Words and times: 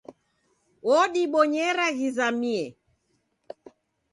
Wodibonyera 0.87 1.85
ghizamie. 1.97 2.65